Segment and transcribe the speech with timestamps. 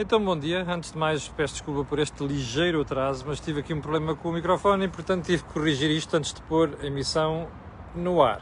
[0.00, 0.64] Então, bom dia.
[0.68, 4.28] Antes de mais, peço desculpa por este ligeiro atraso, mas tive aqui um problema com
[4.28, 7.48] o microfone e, portanto, tive que corrigir isto antes de pôr a emissão
[7.96, 8.40] no ar.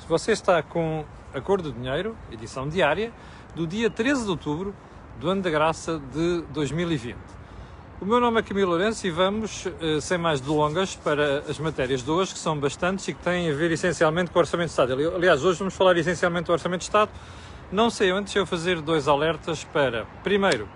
[0.00, 3.12] Se você está com a cor do dinheiro, edição diária,
[3.54, 4.74] do dia 13 de outubro
[5.20, 7.16] do ano da graça de 2020.
[8.00, 12.02] O meu nome é Camilo Lourenço e vamos, eh, sem mais delongas, para as matérias
[12.02, 14.72] de hoje, que são bastantes e que têm a ver essencialmente com o Orçamento de
[14.72, 15.14] Estado.
[15.14, 17.10] Aliás, hoje vamos falar essencialmente do Orçamento de Estado,
[17.72, 20.68] não sei antes eu fazer dois alertas para, primeiro,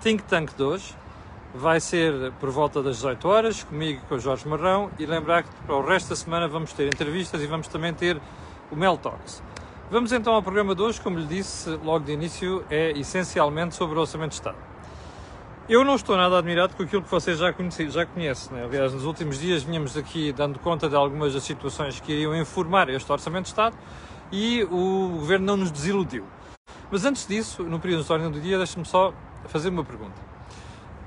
[0.00, 0.94] Think Tank de hoje,
[1.54, 5.44] vai ser por volta das 18 horas, comigo e com o Jorge Marrão, e lembrar
[5.44, 8.20] que para o resto da semana vamos ter entrevistas e vamos também ter
[8.70, 9.42] o Mel Talks.
[9.88, 13.96] Vamos então ao programa de hoje, como lhe disse logo de início, é essencialmente sobre
[13.96, 14.56] o Orçamento de Estado.
[15.68, 18.56] Eu não estou nada admirado com aquilo que vocês já, conhecem, já conhecem.
[18.56, 18.64] Né?
[18.64, 22.88] Aliás, nos últimos dias vínhamos aqui dando conta de algumas das situações que iriam informar
[22.88, 23.76] este Orçamento de Estado
[24.32, 26.24] e o governo não nos desiludiu.
[26.90, 29.12] Mas antes disso, no período de ordem do dia, deixe-me só
[29.46, 30.20] fazer uma pergunta.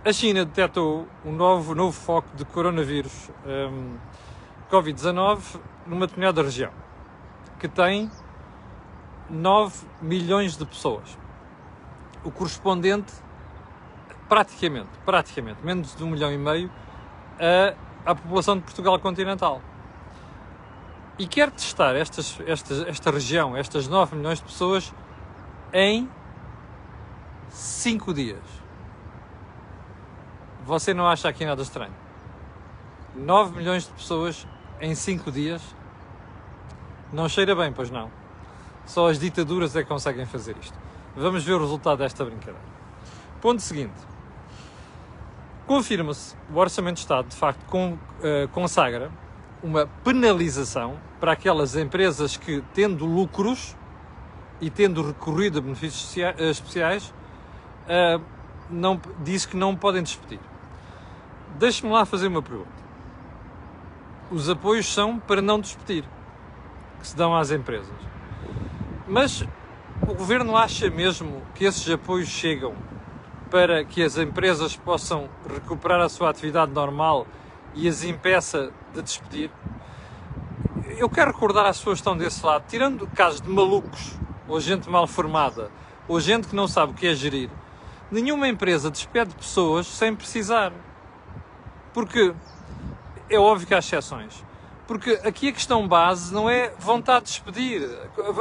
[0.04, 3.98] A China detectou um novo, novo foco de coronavírus um,
[4.72, 6.72] Covid-19 numa determinada região,
[7.60, 8.10] que tem
[9.30, 11.18] 9 milhões de pessoas.
[12.24, 13.12] O correspondente,
[14.28, 16.72] praticamente, praticamente, menos de um milhão e meio,
[17.40, 19.62] a, à população de Portugal continental
[21.20, 24.94] e quer testar estas, estas, esta região, estas 9 milhões de pessoas,
[25.74, 26.10] em
[27.50, 28.40] 5 dias.
[30.66, 31.94] Você não acha aqui nada estranho?
[33.16, 34.48] 9 milhões de pessoas
[34.80, 35.62] em 5 dias?
[37.12, 38.10] Não cheira bem, pois não.
[38.86, 40.78] Só as ditaduras é que conseguem fazer isto.
[41.18, 42.60] Vamos ver o resultado desta brincadeira.
[43.42, 44.00] Ponto seguinte.
[45.68, 47.62] Confirma-se, o Orçamento de Estado de facto
[48.24, 49.12] eh, consagra
[49.64, 53.76] uma penalização para aquelas empresas que, tendo lucros
[54.62, 57.14] e tendo recorrido a benefícios eh, especiais,
[57.86, 58.22] uh,
[58.70, 60.40] não, diz que não podem despedir.
[61.58, 62.80] Deixe-me lá fazer uma pergunta.
[64.32, 66.06] Os apoios são para não despedir,
[67.00, 67.96] que se dão às empresas.
[69.08, 69.44] Mas
[70.04, 72.76] o governo acha mesmo que esses apoios chegam
[73.50, 77.26] para que as empresas possam recuperar a sua atividade normal
[77.80, 79.50] e as impeça de despedir?
[80.98, 84.18] Eu quero recordar às pessoas que estão desse lado, tirando casos de malucos,
[84.48, 85.72] ou gente mal formada,
[86.08, 87.50] ou gente que não sabe o que é gerir,
[88.12, 90.74] nenhuma empresa despede pessoas sem precisar.
[91.94, 92.34] Porque
[93.30, 94.44] é óbvio que há exceções.
[94.86, 97.90] Porque aqui a questão base não é vontade de despedir.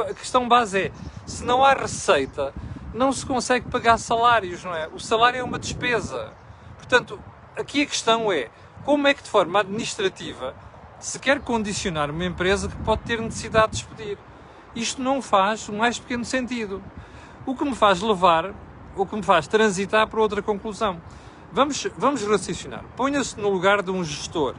[0.09, 0.91] A questão base é
[1.25, 2.53] se não há receita,
[2.93, 4.87] não se consegue pagar salários, não é?
[4.89, 6.33] O salário é uma despesa.
[6.75, 7.19] Portanto,
[7.55, 8.49] aqui a questão é
[8.89, 10.55] como é que de forma administrativa
[10.99, 14.17] se quer condicionar uma empresa que pode ter necessidade de despedir?
[14.75, 16.81] Isto não faz o mais pequeno sentido.
[17.45, 18.51] O que me faz levar,
[18.95, 20.99] o que me faz transitar para outra conclusão.
[21.51, 22.83] Vamos, vamos raciocinar.
[22.97, 24.55] Ponha-se no lugar de um gestor,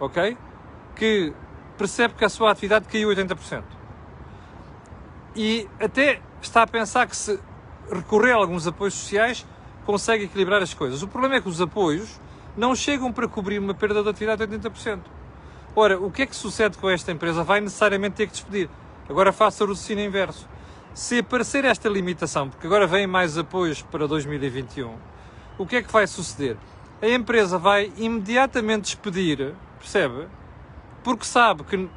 [0.00, 0.34] ok?
[0.96, 1.34] Que
[1.76, 3.64] percebe que a sua atividade caiu 80%.
[5.36, 7.38] E até está a pensar que se
[7.92, 9.46] recorrer a alguns apoios sociais
[9.84, 11.02] consegue equilibrar as coisas.
[11.02, 12.18] O problema é que os apoios
[12.56, 15.00] não chegam para cobrir uma perda de atividade de 80%.
[15.76, 17.44] Ora, o que é que sucede com esta empresa?
[17.44, 18.68] Vai necessariamente ter que despedir.
[19.08, 20.48] Agora faça o raciocínio inverso.
[20.92, 24.94] Se aparecer esta limitação, porque agora vêm mais apoios para 2021,
[25.56, 26.56] o que é que vai suceder?
[27.00, 30.26] A empresa vai imediatamente despedir, percebe?
[31.04, 31.88] Porque sabe que,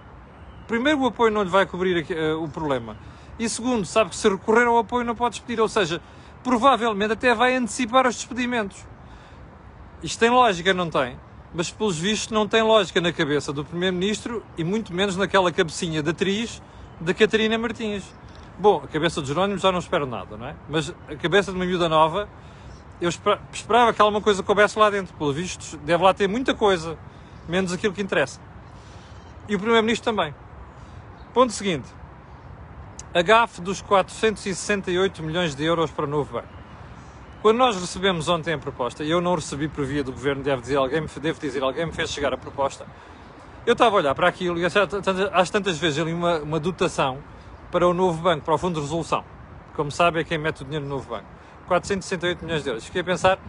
[0.68, 2.96] primeiro, o apoio não lhe vai cobrir uh, o problema,
[3.40, 6.00] e segundo, sabe que se recorrer ao apoio não pode despedir, ou seja,
[6.44, 8.86] provavelmente até vai antecipar os despedimentos.
[10.04, 11.16] Isto tem lógica, não tem?
[11.54, 16.02] Mas, pelos vistos, não tem lógica na cabeça do Primeiro-Ministro e muito menos naquela cabecinha
[16.02, 16.62] de atriz
[17.00, 18.04] da Catarina Martins.
[18.58, 20.56] Bom, a cabeça de Jerónimo já não espero nada, não é?
[20.70, 22.28] Mas a cabeça de uma miúda nova,
[23.00, 25.14] eu esperava que alguma coisa coubesse lá dentro.
[25.16, 26.98] Pelo visto, deve lá ter muita coisa,
[27.48, 28.40] menos aquilo que interessa.
[29.48, 30.34] E o Primeiro-Ministro também.
[31.34, 31.88] Ponto seguinte.
[33.14, 36.61] A GAF dos 468 milhões de euros para o novo banco.
[37.42, 40.62] Quando nós recebemos ontem a proposta, e eu não recebi por via do governo, devo
[40.62, 42.86] dizer, alguém, devo dizer, alguém me fez chegar a proposta,
[43.66, 47.18] eu estava a olhar para aquilo e às tantas vezes ali uma, uma dotação
[47.72, 49.24] para o novo banco, para o Fundo de Resolução.
[49.76, 51.26] Como sabe, é quem mete o dinheiro no novo banco.
[51.68, 52.86] 468 milhões de euros.
[52.86, 53.40] Fiquei a pensar,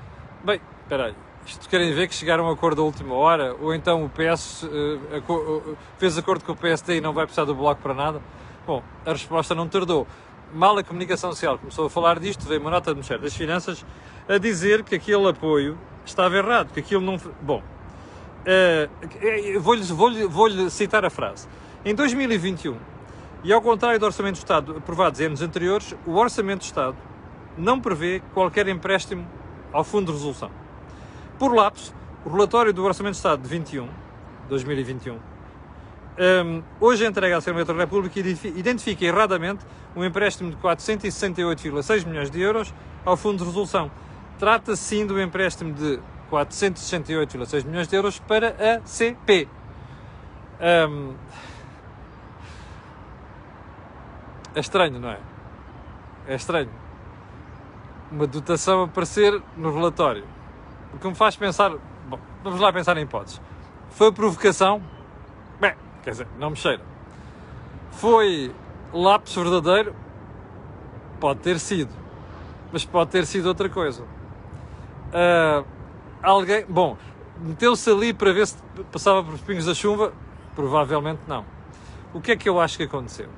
[0.43, 1.15] bem, espera aí,
[1.45, 4.63] isto querem ver que chegaram a um acordo à última hora, ou então o PS
[4.63, 8.23] uh, uh, fez acordo com o PSD e não vai precisar do Bloco para nada?
[8.67, 10.07] Bom, a resposta não tardou
[10.53, 13.85] mal a comunicação social começou a falar disto, veio uma nota do Ministério das Finanças
[14.29, 17.19] a dizer que aquele apoio estava errado, que aquilo não.
[17.41, 21.49] Bom, uh, vou-lhe vou vou citar a frase.
[21.85, 22.77] Em 2021,
[23.45, 26.97] e ao contrário do Orçamento do Estado aprovados em anos anteriores, o Orçamento do Estado
[27.57, 29.27] não prevê qualquer empréstimo
[29.73, 30.51] ao Fundo de Resolução.
[31.39, 31.95] Por lapso,
[32.25, 33.89] o relatório do Orçamento de Estado de 21,
[34.49, 39.65] 2021, um, hoje entregue à Assembleia da República identifica erradamente
[39.95, 42.73] um empréstimo de 468,6 milhões de euros
[43.05, 43.91] ao Fundo de Resolução.
[44.39, 46.01] Trata-se sim do empréstimo de
[46.31, 49.49] 468,6 milhões de euros para a CP.
[50.61, 51.15] Um,
[54.55, 55.19] é estranho, não é?
[56.27, 56.71] É estranho.
[58.11, 60.25] Uma dotação aparecer no relatório.
[60.95, 61.71] O que me faz pensar.
[62.07, 63.41] Bom, vamos lá pensar em hipóteses.
[63.91, 64.83] Foi provocação?
[65.61, 66.83] Bem, quer dizer, não me cheira.
[67.93, 68.55] Foi
[68.93, 69.95] lápis verdadeiro?
[71.21, 71.93] Pode ter sido.
[72.73, 74.03] Mas pode ter sido outra coisa.
[74.03, 75.65] Uh,
[76.23, 76.65] alguém.
[76.67, 76.97] Bom,
[77.41, 78.57] meteu-se ali para ver se
[78.91, 80.13] passava por pingos da chuva?
[80.55, 81.45] Provavelmente não.
[82.13, 83.29] O que é que eu acho que aconteceu?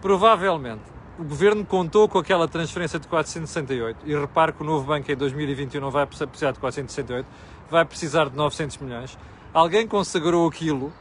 [0.00, 5.10] Provavelmente o governo contou com aquela transferência de 468 e repare que o novo banco
[5.12, 7.26] em 2021 não vai precisar de 468,
[7.70, 9.18] vai precisar de 900 milhões.
[9.52, 10.92] Alguém consagrou aquilo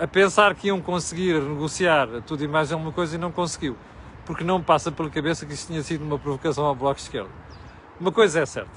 [0.00, 3.76] a pensar que iam conseguir negociar tudo e mais alguma coisa e não conseguiu,
[4.24, 7.28] porque não passa pela cabeça que isto tinha sido uma provocação ao Bloco de Esquerda.
[8.00, 8.70] Uma coisa é certa,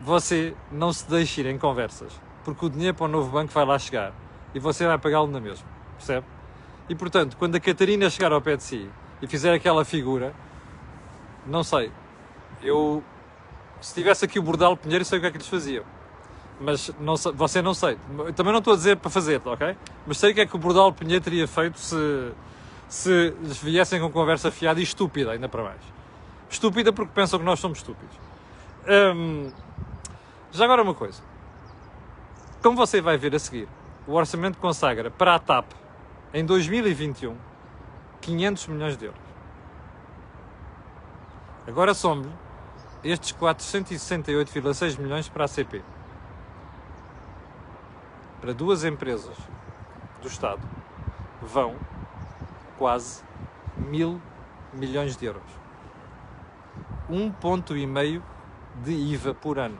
[0.00, 3.64] você não se deixe ir em conversas, porque o dinheiro para o novo banco vai
[3.64, 4.12] lá chegar
[4.52, 5.64] e você vai pagá-lo na mesma,
[5.96, 6.26] percebe?
[6.88, 8.90] E portanto, quando a Catarina chegar ao pé de si
[9.22, 10.34] e fizer aquela figura,
[11.46, 11.92] não sei.
[12.60, 13.00] Eu,
[13.80, 15.84] se tivesse aqui o Bordal Pinheiro, sei o que é que lhes fazia.
[16.60, 17.98] Mas não você não sei.
[18.34, 19.76] Também não estou a dizer para fazer, ok?
[20.06, 22.32] Mas sei o que é que o Bordal Pinheiro teria feito se,
[22.88, 25.80] se viessem com conversa fiada e estúpida, ainda para mais.
[26.48, 28.16] Estúpida porque pensam que nós somos estúpidos.
[28.88, 29.50] Hum,
[30.52, 31.20] já agora uma coisa.
[32.62, 33.68] Como você vai ver a seguir,
[34.06, 35.72] o orçamento consagra para a TAP
[36.32, 37.36] em 2021
[38.20, 39.20] 500 milhões de euros.
[41.66, 42.26] Agora some
[43.04, 45.82] estes 468,6 milhões para a CP.
[48.40, 49.36] Para duas empresas
[50.20, 50.62] do Estado
[51.40, 51.76] vão
[52.78, 53.22] quase
[53.76, 54.20] mil
[54.72, 55.50] milhões de euros.
[57.08, 58.22] Um ponto e meio
[58.82, 59.78] de IVA por ano.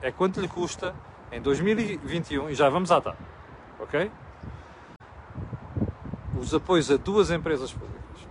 [0.00, 0.94] É quanto lhe custa
[1.32, 3.18] em 2021, e já vamos à TAP,
[3.80, 4.10] ok?
[6.38, 8.28] os apoios a duas empresas públicas.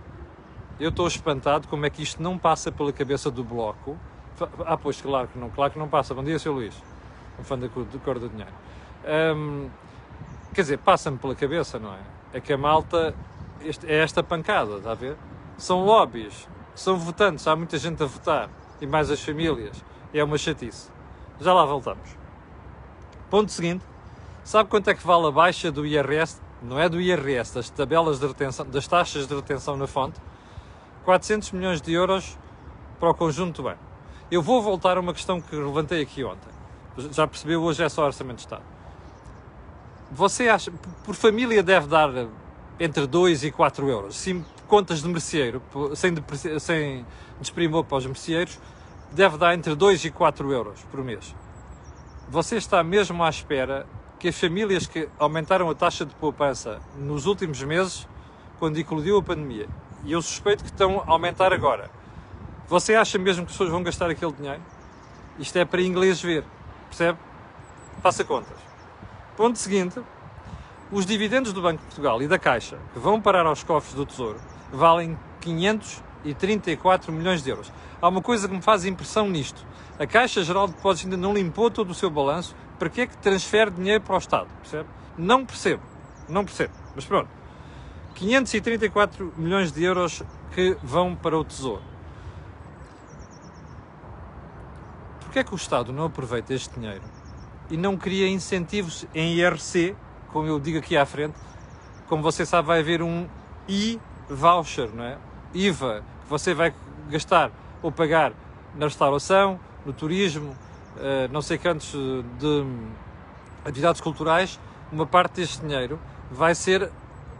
[0.78, 3.96] Eu estou espantado como é que isto não passa pela cabeça do Bloco.
[4.64, 6.14] Ah, pois, claro que não, claro que não passa.
[6.14, 6.50] Bom dia, Sr.
[6.50, 6.82] Luís,
[7.38, 8.52] um fã da cor do dinheiro.
[9.36, 9.68] Um,
[10.54, 12.00] quer dizer, passa-me pela cabeça, não é?
[12.34, 13.14] É que a malta
[13.60, 15.16] este, é esta pancada, está a ver?
[15.56, 18.50] São lobbies, são votantes, há muita gente a votar,
[18.80, 19.82] e mais as famílias.
[20.12, 20.90] É uma chatice.
[21.40, 22.16] Já lá voltamos.
[23.30, 23.84] Ponto seguinte.
[24.44, 28.18] Sabe quanto é que vale a baixa do IRS não é do IRS, das tabelas
[28.18, 30.20] de retenção, das taxas de retenção na fonte,
[31.04, 32.36] 400 milhões de euros
[32.98, 33.78] para o conjunto banco.
[34.30, 36.55] Eu vou voltar a uma questão que levantei aqui ontem.
[36.98, 38.62] Já percebeu, hoje é só Orçamento de Estado.
[40.10, 40.72] Você acha,
[41.04, 42.10] por família deve dar
[42.80, 44.16] entre 2 e 4 euros.
[44.16, 45.60] Sim, contas de merceeiro,
[45.94, 46.14] sem,
[46.58, 47.06] sem
[47.40, 48.58] desprimor para os merceeiros,
[49.12, 51.34] deve dar entre 2 e 4 euros por mês.
[52.28, 53.86] Você está mesmo à espera
[54.18, 58.08] que as famílias que aumentaram a taxa de poupança nos últimos meses,
[58.58, 59.68] quando eclodiu a pandemia,
[60.04, 61.90] e eu suspeito que estão a aumentar agora,
[62.66, 64.62] você acha mesmo que as pessoas vão gastar aquele dinheiro?
[65.38, 66.44] Isto é para inglês ver,
[66.86, 67.18] percebe?
[68.02, 68.58] Faça contas.
[69.36, 70.00] Ponto seguinte,
[70.90, 74.06] os dividendos do Banco de Portugal e da Caixa, que vão parar aos cofres do
[74.06, 74.38] Tesouro,
[74.72, 77.72] valem 534 milhões de euros.
[78.00, 79.66] Há uma coisa que me faz impressão nisto.
[79.98, 83.06] A Caixa Geral de Depósitos ainda não limpou todo o seu balanço para que é
[83.06, 84.46] que transfere dinheiro para o Estado?
[84.60, 84.88] Percebe?
[85.16, 85.82] Não percebo.
[86.28, 86.72] Não percebo.
[86.94, 87.28] Mas pronto.
[88.14, 90.22] 534 milhões de euros
[90.54, 91.82] que vão para o Tesouro.
[95.26, 97.02] Porquê é que o Estado não aproveita este dinheiro
[97.68, 99.94] e não cria incentivos em IRC,
[100.32, 101.34] como eu digo aqui à frente?
[102.08, 103.26] Como você sabe, vai haver um
[103.68, 105.18] I-voucher, não é?
[105.52, 106.72] IVA, que você vai
[107.10, 107.50] gastar
[107.82, 108.32] ou pagar
[108.76, 110.56] na restauração, no turismo,
[110.98, 111.92] eh, não sei quantos
[112.38, 112.64] de
[113.64, 114.60] atividades culturais,
[114.92, 115.98] uma parte deste dinheiro
[116.30, 116.90] vai ser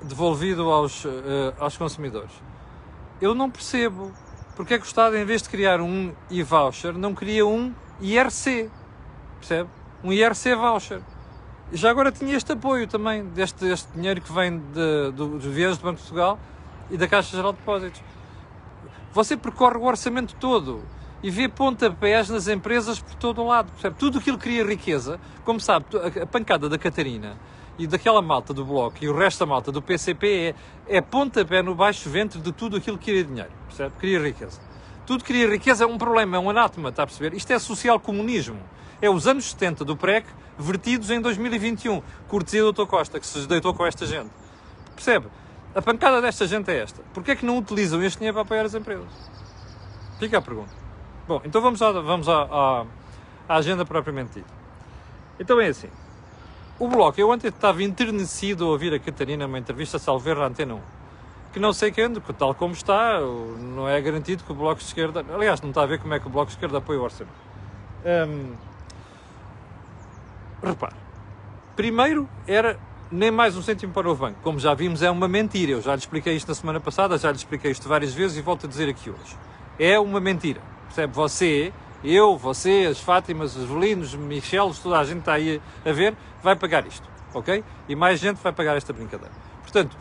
[0.02, 2.32] devolvido aos, uh, aos consumidores.
[3.20, 4.12] Eu não percebo
[4.56, 8.70] porque é que o Estado, em vez de criar um e-voucher, não cria um IRC,
[9.38, 9.68] percebe?
[10.02, 11.00] Um IRC voucher.
[11.72, 15.84] Já agora tinha este apoio também, deste, deste dinheiro que vem de, dos vias do
[15.84, 16.38] Banco de Portugal
[16.90, 18.00] e da Caixa Geral de Depósitos.
[19.12, 20.82] Você percorre o orçamento todo
[21.22, 23.70] e vê pontapés nas empresas por todo o lado.
[23.72, 23.96] Percebe?
[23.98, 25.84] Tudo aquilo que cria riqueza, como sabe,
[26.22, 27.36] a pancada da Catarina
[27.78, 30.54] e daquela malta do Bloco e o resto da malta do PCP
[30.88, 33.94] é, é pontapé no baixo ventre de tudo aquilo que cria dinheiro, percebe?
[33.98, 34.60] Cria riqueza.
[35.06, 37.36] Tudo que cria riqueza é um problema, é um anátema, está a perceber?
[37.36, 38.58] Isto é social-comunismo.
[39.00, 40.26] É os anos 70 do PREC
[40.58, 42.02] vertidos em 2021.
[42.26, 42.86] Cortesia do Dr.
[42.86, 44.30] Costa, que se deitou com esta gente.
[44.94, 45.26] Percebe?
[45.74, 47.02] A pancada desta gente é esta.
[47.12, 49.06] Porquê é que não utilizam este dinheiro para apoiar as empresas?
[50.18, 50.72] Fica a pergunta.
[51.28, 52.86] Bom, então vamos, à, vamos à,
[53.48, 54.54] à agenda propriamente dita.
[55.38, 55.90] Então é assim.
[56.78, 60.74] O Bloco, eu ontem estava enternecido a ouvir a Catarina numa entrevista Salveira à Antena
[60.74, 60.80] 1,
[61.50, 65.24] que não sei quando, tal como está, não é garantido que o Bloco de Esquerda...
[65.34, 67.34] Aliás, não está a ver como é que o Bloco de Esquerda apoia o orçamento.
[68.04, 68.52] Hum,
[70.62, 70.94] repare,
[71.74, 72.78] primeiro era
[73.10, 74.38] nem mais um cêntimo para o banco.
[74.42, 75.72] Como já vimos, é uma mentira.
[75.72, 78.42] Eu já lhe expliquei isto na semana passada, já lhe expliquei isto várias vezes e
[78.42, 79.36] volto a dizer aqui hoje.
[79.78, 80.60] É uma mentira.
[80.88, 81.14] Percebe?
[81.14, 81.72] Você
[82.04, 86.54] eu, você, as Fátimas, os Velinos, Michelos, toda a gente está aí a ver, vai
[86.54, 87.64] pagar isto, ok?
[87.88, 89.32] E mais gente vai pagar esta brincadeira.
[89.62, 89.96] Portanto,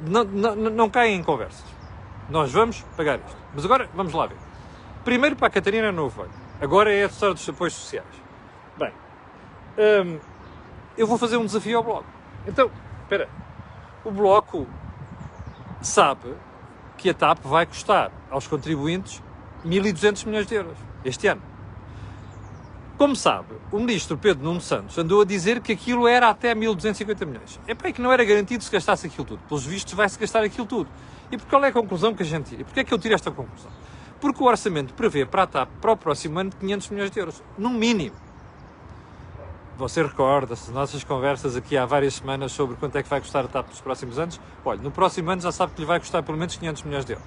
[0.00, 1.64] não, não, não caem em conversas.
[2.28, 3.36] Nós vamos pagar isto.
[3.54, 4.36] Mas agora, vamos lá ver.
[5.04, 6.26] Primeiro para a Catarina Novo
[6.60, 8.06] Agora é a história dos apoios sociais.
[8.78, 8.92] Bem,
[9.78, 10.20] hum,
[10.96, 12.06] eu vou fazer um desafio ao Bloco.
[12.46, 12.70] Então,
[13.02, 13.28] espera.
[14.04, 14.66] O Bloco
[15.80, 16.34] sabe
[16.96, 19.20] que a TAP vai custar aos contribuintes
[19.66, 21.42] 1.200 milhões de euros este ano.
[23.02, 27.26] Como sabe, o ministro Pedro Nuno Santos andou a dizer que aquilo era até 1.250
[27.26, 27.58] milhões.
[27.66, 29.40] É para que não era garantido se gastasse aquilo tudo.
[29.48, 30.88] Pelos vistos, vai-se gastar aquilo tudo.
[31.30, 32.60] E por qual é a conclusão que a gente tira?
[32.60, 33.70] E porquê é que eu tiro esta conclusão?
[34.20, 37.42] Porque o orçamento prevê para a TAP para o próximo ano 500 milhões de euros.
[37.58, 38.14] No mínimo.
[39.78, 43.44] Você recorda-se das nossas conversas aqui há várias semanas sobre quanto é que vai custar
[43.46, 44.40] a TAP nos próximos anos?
[44.64, 47.14] Olha, no próximo ano já sabe que lhe vai custar pelo menos 500 milhões de
[47.14, 47.26] euros.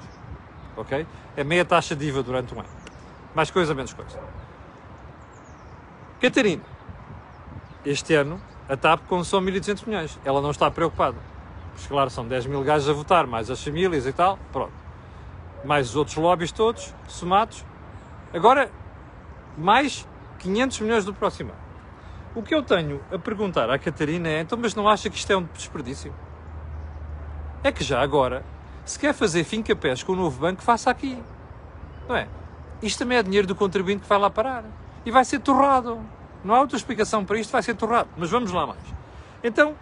[0.78, 1.06] Ok?
[1.36, 2.85] É meia taxa de IVA durante um ano.
[3.36, 4.18] Mais coisa, menos coisa.
[6.22, 6.64] Catarina,
[7.86, 10.20] este ano a TAP consome 1.200 milhões.
[10.24, 11.18] Ela não está preocupada.
[11.74, 14.72] Porque, claro, são 10 mil gajos a votar, mais as famílias e tal, pronto.
[15.66, 17.66] Mais os outros lobbies todos, somados.
[18.34, 18.72] Agora,
[19.58, 20.08] mais
[20.40, 21.66] 500 milhões do próximo ano.
[22.34, 25.32] O que eu tenho a perguntar à Catarina é, então, mas não acha que isto
[25.32, 26.14] é um desperdício?
[27.64, 28.44] É que já agora,
[28.84, 31.22] se quer fazer finca-pés com o novo banco, faça aqui.
[32.08, 32.28] Não é?
[32.86, 34.64] Isto também é dinheiro do contribuinte que vai lá parar.
[35.04, 36.00] E vai ser torrado.
[36.44, 38.10] Não há outra explicação para isto, vai ser torrado.
[38.16, 38.80] Mas vamos lá mais.
[39.44, 39.76] Então,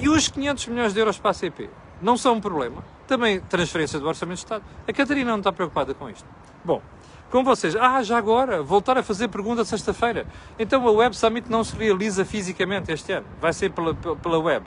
[0.00, 1.70] e os 500 milhões de euros para a CP?
[2.02, 2.82] Não são um problema.
[3.06, 4.64] Também transferência do Orçamento de Estado.
[4.88, 6.28] A Catarina não está preocupada com isto.
[6.64, 6.82] Bom,
[7.30, 10.26] com vocês, ah, já agora, voltar a fazer pergunta sexta-feira.
[10.58, 13.26] Então a Web Summit não se realiza fisicamente este ano.
[13.40, 14.66] Vai ser pela, pela web.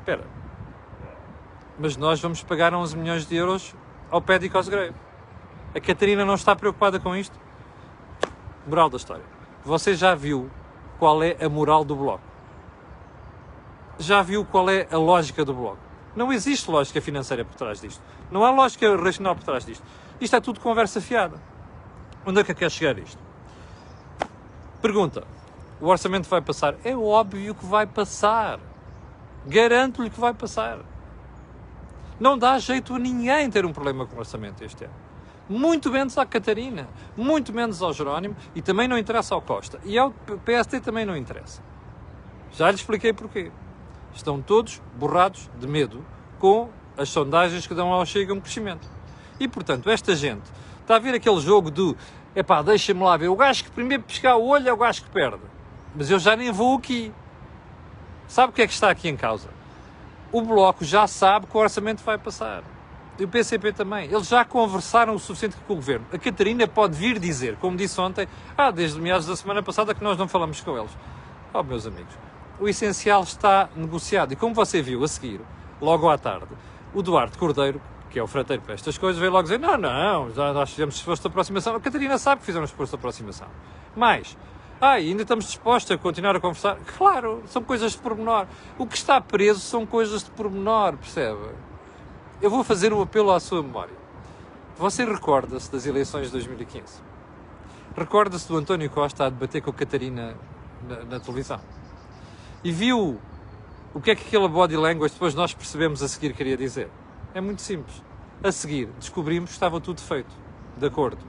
[0.00, 0.24] Espera.
[1.78, 3.74] Mas nós vamos pagar 11 milhões de euros
[4.10, 4.94] ao pé de Cosgrave.
[5.74, 7.38] A Catarina não está preocupada com isto?
[8.66, 9.24] Moral da história.
[9.64, 10.50] Você já viu
[10.98, 12.24] qual é a moral do Bloco?
[13.98, 15.78] Já viu qual é a lógica do Bloco?
[16.16, 18.02] Não existe lógica financeira por trás disto.
[18.30, 19.84] Não há lógica racional por trás disto.
[20.20, 21.40] Isto é tudo conversa fiada.
[22.26, 23.18] Onde é que quer chegar isto?
[24.82, 25.24] Pergunta:
[25.80, 26.74] o orçamento vai passar?
[26.84, 28.58] É óbvio que vai passar.
[29.46, 30.78] Garanto-lhe que vai passar.
[32.20, 34.92] Não dá jeito a ninguém ter um problema com o orçamento este ano.
[35.48, 36.86] Muito menos à Catarina,
[37.16, 39.80] muito menos ao Jerónimo e também não interessa ao Costa.
[39.84, 41.62] E ao PST também não interessa.
[42.52, 43.50] Já lhe expliquei porquê.
[44.14, 46.04] Estão todos borrados de medo
[46.38, 48.86] com as sondagens que dão ao Chega um crescimento.
[49.40, 50.42] E portanto, esta gente
[50.82, 51.96] está a ver aquele jogo do
[52.36, 55.10] epá, deixa-me lá ver, o gajo que primeiro pescar o olho é o gajo que
[55.10, 55.42] perde.
[55.94, 57.12] Mas eu já nem vou aqui.
[58.28, 59.48] Sabe o que é que está aqui em causa?
[60.32, 62.62] O Bloco já sabe que o orçamento vai passar.
[63.18, 64.06] E o PCP também.
[64.10, 66.06] Eles já conversaram o suficiente com o Governo.
[66.12, 70.02] A Catarina pode vir dizer, como disse ontem, ah, desde meados da semana passada que
[70.02, 70.96] nós não falamos com eles.
[71.52, 72.14] Oh, meus amigos,
[72.58, 74.32] o essencial está negociado.
[74.32, 75.40] E como você viu a seguir,
[75.80, 76.48] logo à tarde,
[76.94, 80.30] o Duarte Cordeiro, que é o frateiro para estas coisas, veio logo dizer, não, não,
[80.30, 81.76] já nós fizemos esforço de aproximação.
[81.76, 83.48] A Catarina sabe que fizeram esforço de aproximação.
[83.94, 84.36] Mas,
[84.80, 86.78] ah, ainda estamos dispostos a continuar a conversar?
[86.96, 88.46] Claro, são coisas de pormenor.
[88.78, 91.50] O que está preso são coisas de pormenor, percebe?
[92.40, 93.94] Eu vou fazer um apelo à sua memória.
[94.78, 97.02] Você recorda-se das eleições de 2015?
[97.94, 100.34] Recorda-se do António Costa a debater com a Catarina
[100.88, 101.60] na, na televisão?
[102.64, 103.20] E viu
[103.92, 106.88] o que é que aquela body language depois nós percebemos a seguir queria dizer?
[107.34, 108.02] É muito simples.
[108.42, 110.34] A seguir, descobrimos que estava tudo feito.
[110.78, 111.22] De acordo.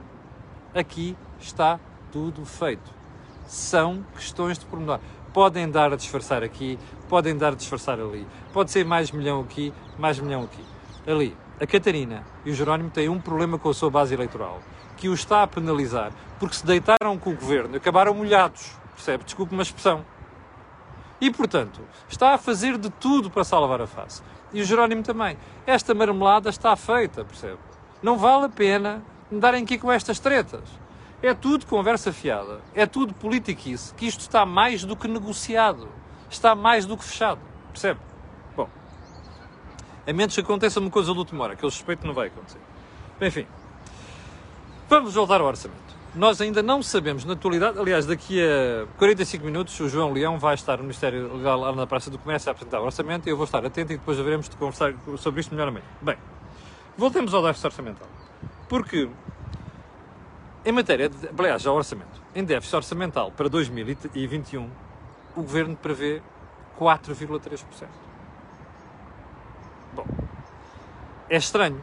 [0.74, 1.78] Aqui está
[2.10, 3.01] tudo feito
[3.46, 5.00] são questões de pormenor.
[5.32, 8.26] Podem dar a disfarçar aqui, podem dar a disfarçar ali.
[8.52, 10.64] Pode ser mais milhão aqui, mais milhão aqui.
[11.06, 14.60] Ali, a Catarina e o Jerónimo têm um problema com a sua base eleitoral,
[14.96, 19.22] que o está a penalizar porque se deitaram com o governo, acabaram molhados, percebe?
[19.22, 20.04] Desculpe uma expressão.
[21.20, 24.20] E, portanto, está a fazer de tudo para salvar a face.
[24.52, 25.38] E o Jerónimo também.
[25.64, 27.58] Esta marmelada está feita, percebe?
[28.02, 29.00] Não vale a pena
[29.32, 30.64] andarem aqui com estas tretas.
[31.22, 32.60] É tudo conversa fiada.
[32.74, 33.94] É tudo politiquice.
[33.94, 35.88] Que isto está mais do que negociado.
[36.28, 37.40] Está mais do que fechado.
[37.70, 38.00] Percebe?
[38.56, 38.68] Bom.
[40.06, 42.58] A menos que aconteça uma coisa de última hora, que eu suspeito não vai acontecer.
[43.20, 43.46] Enfim.
[44.88, 45.80] Vamos voltar ao orçamento.
[46.14, 50.54] Nós ainda não sabemos, na atualidade, aliás, daqui a 45 minutos, o João Leão vai
[50.54, 53.36] estar no Ministério Legal lá na Praça do Comércio a apresentar o orçamento e eu
[53.36, 55.86] vou estar atento e depois veremos de conversar sobre isto melhor amanhã.
[56.02, 56.18] Bem,
[56.98, 58.06] voltemos ao déficit orçamental.
[58.68, 59.08] Porque,
[60.64, 64.68] em matéria, de, aliás, ao orçamento, em déficit orçamental para 2021,
[65.34, 66.22] o Governo prevê
[66.78, 67.88] 4,3%.
[69.94, 70.06] Bom,
[71.28, 71.82] é estranho,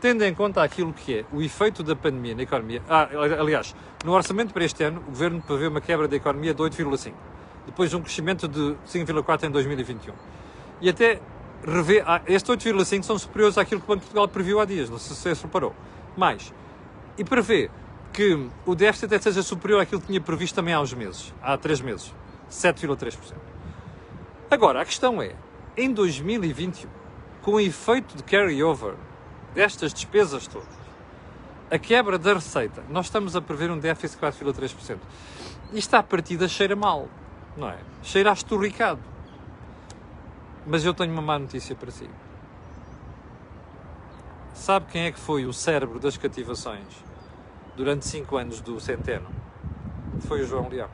[0.00, 2.82] tendo em conta aquilo que é o efeito da pandemia na economia.
[2.88, 6.62] Ah, aliás, no orçamento para este ano, o governo prevê uma quebra da economia de
[6.62, 7.12] 8,5,
[7.66, 10.14] depois um crescimento de 5,4 em 2021.
[10.80, 11.20] E até
[11.66, 14.88] revê, ah, estes 8,5 são superiores àquilo que o Banco de Portugal previu há dias,
[14.88, 15.74] não sei se se reparou.
[16.16, 16.52] Mais,
[17.18, 17.70] e prevê
[18.12, 21.56] que o déficit até seja superior àquilo que tinha previsto também há uns meses, há
[21.56, 22.12] 3 meses,
[22.50, 23.34] 7,3%.
[24.50, 25.34] Agora, a questão é,
[25.76, 26.88] em 2021,
[27.42, 28.94] com o efeito de carry-over
[29.54, 30.68] destas despesas todas,
[31.70, 34.98] a quebra da receita, nós estamos a prever um déficit de 4,3%.
[35.72, 37.08] Isto à partida cheira mal,
[37.56, 37.78] não é?
[38.02, 39.00] Cheira a esturricado.
[40.66, 42.10] Mas eu tenho uma má notícia para si.
[44.52, 46.84] Sabe quem é que foi o cérebro das cativações
[47.76, 49.28] durante 5 anos do centeno?
[50.20, 50.88] Foi o João Leão.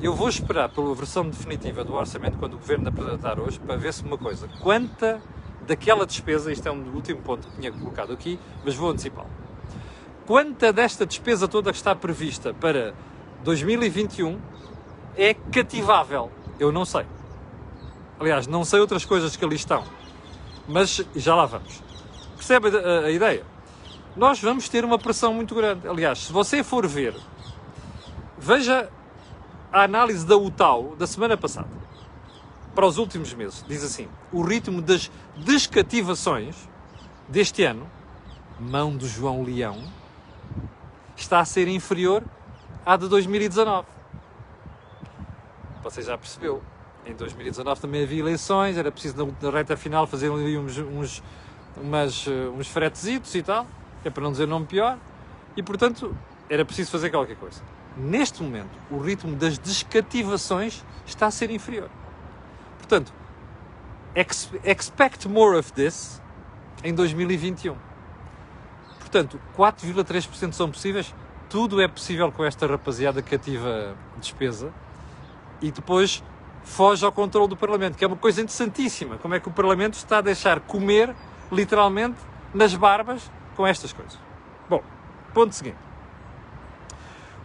[0.00, 3.92] Eu vou esperar pela versão definitiva do orçamento quando o governo apresentar hoje para ver
[3.92, 4.48] se uma coisa.
[4.60, 5.20] Quanta
[5.66, 9.28] daquela despesa, isto é um último ponto que tinha colocado aqui, mas vou antecipá-lo.
[10.26, 12.94] Quanta desta despesa toda que está prevista para
[13.44, 14.38] 2021
[15.16, 16.30] é cativável?
[16.60, 17.04] Eu não sei.
[18.20, 19.84] Aliás, não sei outras coisas que ali estão.
[20.66, 21.82] Mas já lá vamos.
[22.36, 23.44] Percebe a, a ideia?
[24.18, 25.86] Nós vamos ter uma pressão muito grande.
[25.86, 27.14] Aliás, se você for ver,
[28.36, 28.90] veja
[29.72, 31.68] a análise da UTAU da semana passada
[32.74, 33.64] para os últimos meses.
[33.68, 36.56] Diz assim: o ritmo das descativações
[37.28, 37.88] deste ano,
[38.58, 39.84] mão do João Leão,
[41.16, 42.24] está a ser inferior
[42.84, 43.86] à de 2019.
[45.84, 46.60] Você já percebeu.
[47.06, 51.22] Em 2019 também havia eleições, era preciso na reta final fazer uns, uns,
[51.76, 53.66] umas, eh, uns fretezitos e tal,
[54.04, 54.98] é para não dizer nome pior,
[55.56, 56.16] e portanto
[56.48, 57.60] era preciso fazer qualquer coisa.
[57.96, 61.90] Neste momento, o ritmo das descativações está a ser inferior.
[62.78, 63.12] Portanto,
[64.64, 66.22] expect more of this
[66.84, 67.74] em 2021.
[68.98, 71.14] Portanto, 4,3% são possíveis.
[71.48, 74.72] Tudo é possível com esta rapaziada que ativa despesa
[75.60, 76.22] e depois
[76.62, 79.16] foge ao controle do Parlamento, que é uma coisa interessantíssima.
[79.18, 81.14] Como é que o Parlamento está a deixar comer,
[81.50, 82.18] literalmente,
[82.54, 84.16] nas barbas com estas coisas.
[84.70, 84.80] Bom,
[85.34, 85.76] ponto seguinte.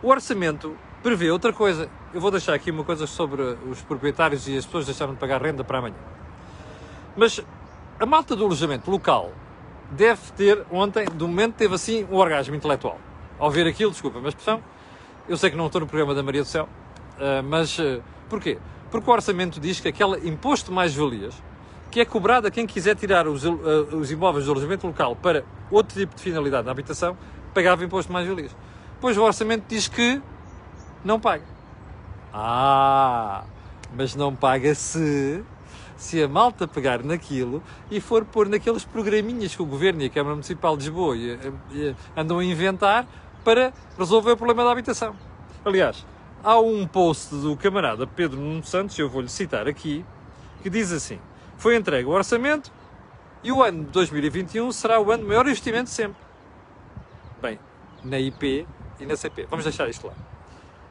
[0.04, 1.90] O orçamento prevê outra coisa.
[2.14, 5.42] Eu vou deixar aqui uma coisa sobre os proprietários e as pessoas deixaram de pagar
[5.42, 5.96] renda para amanhã.
[7.18, 7.44] Mas
[8.00, 9.32] a malta do alojamento local
[9.90, 13.00] deve ter, ontem, do momento, teve assim um orgasmo intelectual.
[13.40, 14.64] Ao ver aquilo, desculpa a expressão,
[15.28, 16.70] eu sei que não estou no programa da Maria do Céu,
[17.20, 18.60] eh, mas eh, porquê?
[18.92, 21.42] Porque o orçamento diz que aquele imposto mais-valias,
[21.94, 23.50] que é cobrado a quem quiser tirar os, eh,
[23.92, 27.16] os imóveis do alojamento local para outro tipo de finalidade na habitação,
[27.54, 28.50] pagava imposto mais-valias.
[29.00, 30.20] Pois o orçamento diz que
[31.06, 31.44] não paga.
[32.34, 33.44] Ah,
[33.96, 35.44] mas não paga se
[35.96, 40.10] se a malta pegar naquilo e for pôr naqueles programinhas que o Governo e a
[40.10, 41.38] Câmara Municipal de Lisboa e,
[41.72, 43.06] e, andam a inventar
[43.44, 45.16] para resolver o problema da habitação.
[45.64, 46.04] Aliás,
[46.44, 50.04] há um post do camarada Pedro Nuno Santos, eu vou-lhe citar aqui,
[50.64, 51.20] que diz assim:
[51.64, 52.70] Foi entregue o orçamento
[53.42, 56.22] e o ano de 2021 será o ano de maior investimento de sempre.
[57.42, 57.58] Bem,
[58.04, 58.68] na IP
[59.00, 59.48] e na CP.
[59.50, 60.14] Vamos deixar isto lá.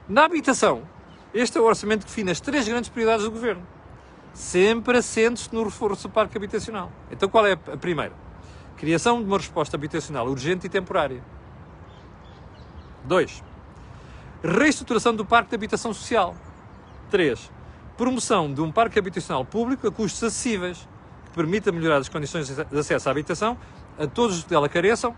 [0.08, 0.88] Na habitação,
[1.34, 3.62] este é o orçamento que define as três grandes prioridades do governo.
[4.32, 6.90] Sempre assentes no reforço do parque habitacional.
[7.10, 8.14] Então qual é a primeira?
[8.78, 11.22] Criação de uma resposta habitacional urgente e temporária.
[13.04, 13.44] 2.
[14.42, 16.34] Reestruturação do parque de habitação social.
[17.10, 17.50] 3.
[18.02, 20.88] Promoção de um parque habitacional público a custos acessíveis,
[21.26, 23.56] que permita melhorar as condições de acesso à habitação
[23.96, 25.14] a todos os que dela careçam,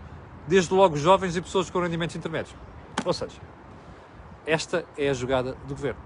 [0.47, 2.55] desde logo jovens e pessoas com rendimentos intermédios.
[3.03, 3.37] Ou seja,
[4.45, 5.99] esta é a jogada do governo.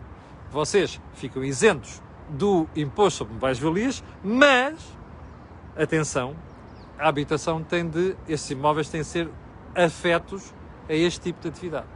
[0.52, 4.80] Vocês ficam isentos do imposto sobre mais-valias, mas,
[5.76, 6.34] atenção,
[6.98, 9.30] a habitação tem de, esses imóveis têm de ser
[9.76, 10.54] afetos
[10.88, 11.88] a este tipo de atividade.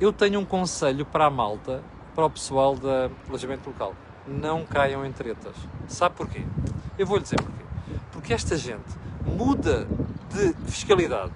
[0.00, 1.82] Eu tenho um conselho para a malta
[2.18, 3.94] para o pessoal da alojamento local.
[4.26, 5.54] Não caiam em tretas.
[5.86, 6.42] Sabe porquê?
[6.98, 7.62] Eu vou-lhe dizer porquê.
[8.10, 8.90] Porque esta gente
[9.24, 9.86] muda
[10.28, 11.30] de fiscalidade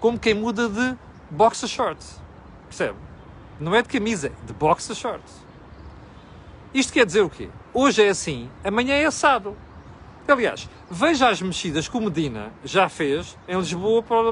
[0.00, 0.96] como quem muda de
[1.30, 2.20] boxer shorts.
[2.64, 2.98] Percebe?
[3.60, 5.32] Não é de camisa, é de boxer shorts.
[6.74, 7.48] Isto quer dizer o quê?
[7.72, 9.56] Hoje é assim, amanhã é assado.
[10.26, 14.28] Aliás, veja as mexidas que o Medina já fez em Lisboa para o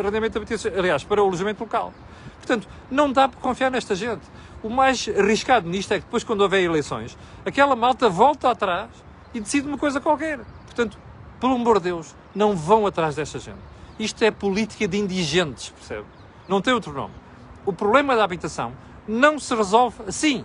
[0.00, 1.94] arrendamento habitacional, aliás, para o alojamento local.
[2.38, 4.22] Portanto, não dá para confiar nesta gente.
[4.62, 8.90] O mais arriscado nisto é que depois, quando houver eleições, aquela malta volta atrás
[9.34, 10.38] e decide uma coisa qualquer.
[10.64, 10.96] Portanto,
[11.40, 13.58] pelo amor de Deus, não vão atrás desta gente.
[13.98, 16.06] Isto é política de indigentes, percebe?
[16.48, 17.14] Não tem outro nome.
[17.66, 18.72] O problema da habitação
[19.06, 20.44] não se resolve assim.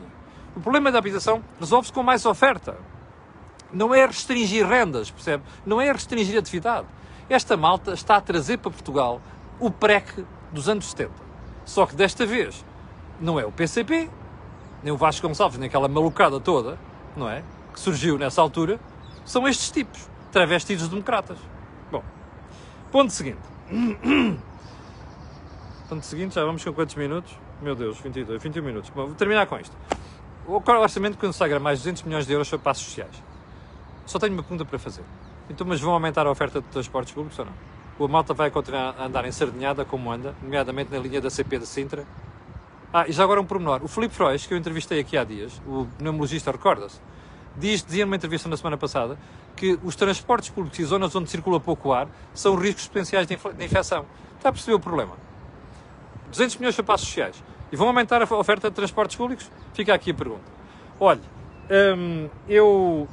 [0.55, 2.77] O problema da habitação resolve-se com mais oferta.
[3.71, 5.43] Não é restringir rendas, percebe?
[5.65, 6.87] Não é restringir atividade.
[7.29, 9.21] Esta malta está a trazer para Portugal
[9.59, 11.11] o PREC dos anos 70.
[11.65, 12.65] Só que desta vez
[13.19, 14.09] não é o PCP,
[14.83, 16.77] nem o Vasco Gonçalves, nem aquela malucada toda,
[17.15, 17.43] não é?
[17.73, 18.79] Que surgiu nessa altura,
[19.25, 21.37] são estes tipos, travestidos democratas.
[21.91, 22.03] Bom,
[22.91, 23.39] ponto seguinte.
[25.89, 27.33] ponto seguinte, já vamos com quantos minutos?
[27.61, 28.89] Meu Deus, 22, 21 minutos.
[28.91, 29.75] Bom, vou terminar com isto.
[30.45, 33.21] O orçamento consagra mais de 200 milhões de euros para passos sociais.
[34.05, 35.03] Só tenho uma pergunta para fazer.
[35.49, 37.53] Então, mas vão aumentar a oferta de transportes públicos ou não?
[37.99, 41.57] O malta vai continuar a andar em sardinhada como anda, nomeadamente na linha da CP
[41.57, 42.05] de Sintra?
[42.91, 43.83] Ah, e já agora um pormenor.
[43.83, 46.99] O Filipe Frois, que eu entrevistei aqui há dias, o pneumologista, recorda-se,
[47.55, 49.17] diz, dizia numa entrevista na semana passada
[49.55, 53.65] que os transportes públicos e zonas onde circula pouco ar são riscos potenciais de, de
[53.65, 54.05] infecção.
[54.37, 55.15] Está a perceber o problema?
[56.29, 57.43] 200 milhões para passos sociais.
[57.71, 59.51] E vão aumentar a oferta de transportes públicos?
[59.73, 60.43] Fica aqui a pergunta.
[60.99, 61.21] Olha,
[61.97, 63.07] hum, eu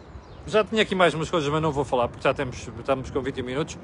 [0.46, 3.20] já tinha aqui mais umas coisas, mas não vou falar porque já temos, estamos com
[3.20, 3.78] 20 minutos.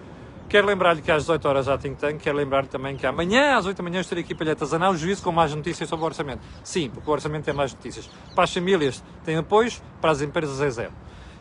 [0.51, 2.25] Quero lembrar-lhe que às 18 horas já tenho tanque.
[2.25, 4.97] Quero lembrar-lhe também que amanhã às 8 da manhã estarei aqui para lhe atazanar o
[4.97, 6.41] juízo com mais notícias sobre o orçamento.
[6.65, 8.11] Sim, porque o orçamento tem mais notícias.
[8.35, 10.93] Para as famílias tem apoios, para as empresas é zero.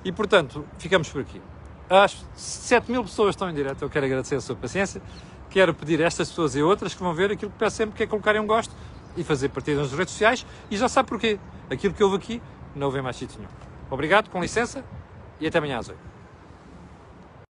[0.05, 1.41] E portanto, ficamos por aqui.
[1.89, 3.81] As 7 mil pessoas estão em direto.
[3.81, 5.01] Eu quero agradecer a sua paciência.
[5.49, 8.03] Quero pedir a estas pessoas e outras que vão ver aquilo que peço sempre, que
[8.03, 8.75] é colocarem um gosto
[9.17, 10.45] e fazer partida nas redes sociais.
[10.69, 11.39] E já sabe porquê.
[11.67, 12.39] Aquilo que houve aqui
[12.75, 13.49] não houve mais sítio nenhum.
[13.89, 14.85] Obrigado, com licença
[15.39, 16.08] e até amanhã às 8.